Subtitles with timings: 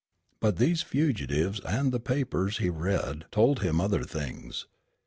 [0.39, 4.65] But these fugitives and the papers he read told him other things.